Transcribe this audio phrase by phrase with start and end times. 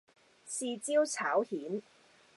[0.47, 1.83] 豉椒炒蜆